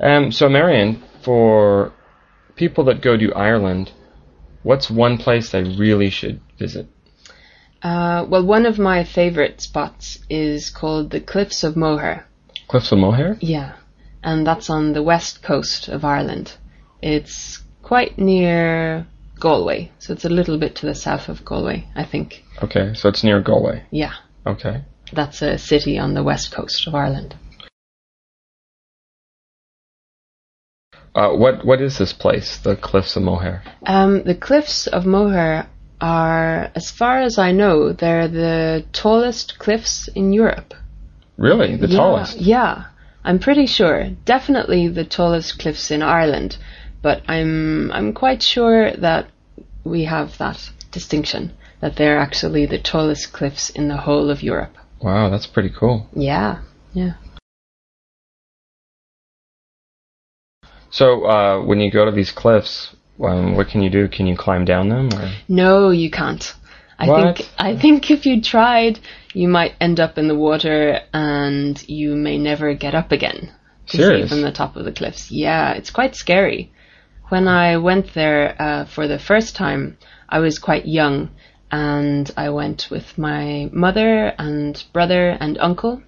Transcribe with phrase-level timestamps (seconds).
[0.00, 1.92] Um, so, Marion, for
[2.56, 3.92] people that go to Ireland,
[4.62, 6.86] what's one place they really should visit?
[7.82, 12.24] Uh, well, one of my favorite spots is called the Cliffs of Moher.
[12.68, 13.36] Cliffs of Moher?
[13.40, 13.74] Yeah,
[14.22, 16.56] and that's on the west coast of Ireland.
[17.02, 19.06] It's quite near
[19.38, 22.42] Galway, so it's a little bit to the south of Galway, I think.
[22.62, 23.84] Okay, so it's near Galway.
[23.90, 24.14] Yeah,
[24.46, 24.82] Okay.
[25.12, 27.36] that's a city on the west coast of Ireland.
[31.14, 33.62] Uh, what what is this place, the Cliffs of Moher?
[33.86, 35.66] Um, the cliffs of Moher
[36.00, 40.74] are, as far as I know, they're the tallest cliffs in Europe.
[41.36, 42.38] Really, the yeah, tallest?
[42.38, 42.84] Yeah,
[43.24, 44.10] I'm pretty sure.
[44.24, 46.58] Definitely the tallest cliffs in Ireland,
[47.00, 49.28] but I'm I'm quite sure that
[49.84, 54.76] we have that distinction that they're actually the tallest cliffs in the whole of Europe.
[55.00, 56.08] Wow, that's pretty cool.
[56.14, 56.60] Yeah,
[56.92, 57.14] yeah.
[60.94, 64.06] So, uh, when you go to these cliffs, um, what can you do?
[64.06, 65.08] Can you climb down them?
[65.12, 65.28] Or?
[65.48, 66.54] No, you can't.
[67.00, 67.36] I What?
[67.38, 69.00] think I think if you tried,
[69.32, 73.50] you might end up in the water and you may never get up again
[73.88, 74.30] to Serious?
[74.30, 75.32] see from the top of the cliffs.
[75.32, 76.70] Yeah, it's quite scary.
[77.28, 81.30] When I went there uh, for the first time, I was quite young,
[81.72, 86.02] and I went with my mother and brother and uncle.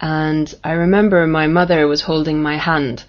[0.00, 3.04] And I remember my mother was holding my hand,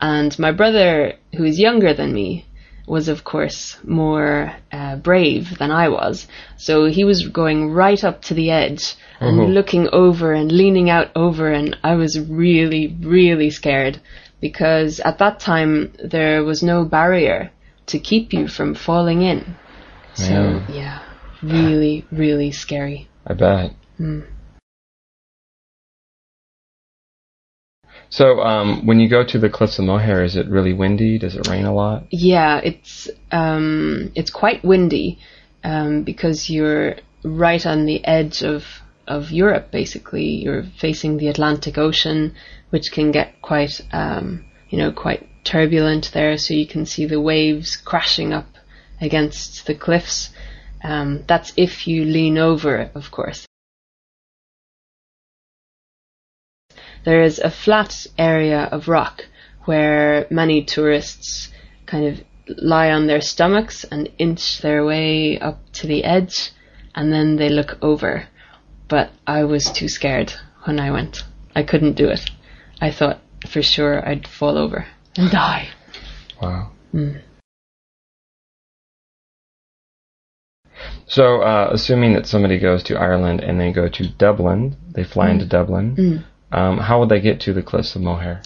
[0.00, 2.46] and my brother, who is younger than me,
[2.86, 6.26] was of course more uh, brave than I was.
[6.56, 9.54] So he was going right up to the edge and Mhm.
[9.54, 14.00] looking over and leaning out over, and I was really, really scared
[14.40, 17.50] because at that time there was no barrier
[17.86, 19.54] to keep you from falling in.
[20.14, 20.60] So Yeah.
[20.68, 20.98] yeah,
[21.42, 23.08] really, really scary.
[23.26, 23.72] I bet.
[24.00, 24.24] Mm.
[28.10, 31.16] So, um, when you go to the Cliffs of Moher, is it really windy?
[31.16, 32.04] Does it rain a lot?
[32.10, 35.20] Yeah, it's um, it's quite windy
[35.62, 38.64] um, because you're right on the edge of
[39.06, 39.70] of Europe.
[39.70, 42.34] Basically, you're facing the Atlantic Ocean,
[42.70, 46.36] which can get quite um, you know quite turbulent there.
[46.36, 48.48] So you can see the waves crashing up
[49.00, 50.30] against the cliffs.
[50.82, 53.46] Um, that's if you lean over, of course.
[57.04, 59.24] There is a flat area of rock
[59.64, 61.50] where many tourists
[61.86, 62.20] kind of
[62.58, 66.50] lie on their stomachs and inch their way up to the edge
[66.94, 68.26] and then they look over.
[68.88, 70.32] But I was too scared
[70.64, 71.24] when I went.
[71.54, 72.28] I couldn't do it.
[72.80, 74.86] I thought for sure I'd fall over
[75.16, 75.68] and die.
[76.40, 76.72] Wow.
[76.92, 77.22] Mm.
[81.06, 85.30] So, uh, assuming that somebody goes to Ireland and they go to Dublin, they fly
[85.30, 86.24] into Dublin, Mm.
[86.52, 88.42] Um, how would they get to the Cliffs of Moher?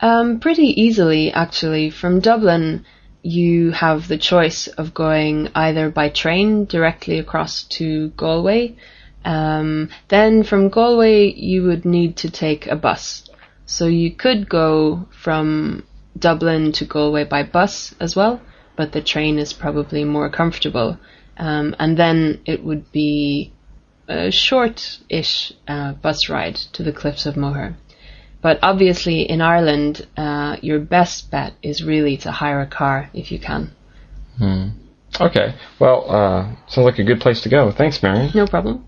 [0.00, 1.90] Um, pretty easily, actually.
[1.90, 2.84] From Dublin,
[3.22, 8.76] you have the choice of going either by train directly across to Galway.
[9.24, 13.28] Um, then from Galway, you would need to take a bus.
[13.66, 15.84] So you could go from
[16.18, 18.40] Dublin to Galway by bus as well,
[18.76, 20.98] but the train is probably more comfortable.
[21.36, 23.52] Um, and then it would be
[24.08, 27.76] a short-ish uh, bus ride to the Cliffs of Moher.
[28.40, 33.32] But obviously, in Ireland, uh, your best bet is really to hire a car if
[33.32, 33.72] you can.
[34.38, 34.68] Hmm.
[35.20, 35.54] Okay.
[35.78, 37.72] Well, uh, sounds like a good place to go.
[37.72, 38.30] Thanks, Marion.
[38.34, 38.87] No problem.